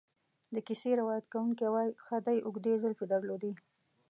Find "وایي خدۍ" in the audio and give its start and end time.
1.73-2.37